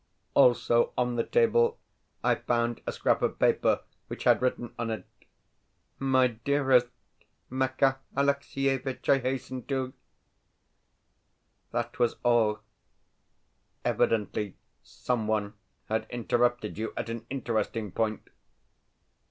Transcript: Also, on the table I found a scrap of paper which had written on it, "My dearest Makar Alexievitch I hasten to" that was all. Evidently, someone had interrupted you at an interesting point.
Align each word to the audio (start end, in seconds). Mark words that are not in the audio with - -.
Also, 0.33 0.93
on 0.97 1.15
the 1.15 1.23
table 1.23 1.77
I 2.23 2.33
found 2.33 2.81
a 2.87 2.91
scrap 2.91 3.21
of 3.21 3.37
paper 3.37 3.81
which 4.07 4.23
had 4.23 4.41
written 4.41 4.73
on 4.79 4.89
it, 4.89 5.05
"My 5.99 6.25
dearest 6.25 6.87
Makar 7.51 7.99
Alexievitch 8.17 9.07
I 9.09 9.19
hasten 9.19 9.63
to" 9.67 9.93
that 11.71 11.99
was 11.99 12.15
all. 12.23 12.61
Evidently, 13.85 14.55
someone 14.81 15.53
had 15.87 16.07
interrupted 16.09 16.79
you 16.79 16.93
at 16.97 17.07
an 17.11 17.27
interesting 17.29 17.91
point. 17.91 18.27